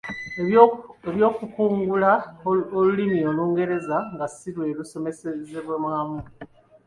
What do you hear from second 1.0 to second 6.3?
Eby’okukukugula olulimi olungereza nga si lwe lusomeserezebwamu